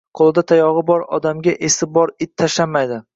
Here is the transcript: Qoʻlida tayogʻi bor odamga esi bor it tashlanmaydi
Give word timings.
Qoʻlida 0.19 0.43
tayogʻi 0.51 0.83
bor 0.87 1.03
odamga 1.17 1.53
esi 1.69 1.89
bor 1.99 2.13
it 2.27 2.33
tashlanmaydi 2.43 2.99